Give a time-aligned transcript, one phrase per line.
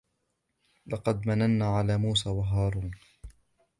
[0.87, 2.91] وَلَقَدْ مَنَنَّا عَلَى مُوسَى وَهَارُونَ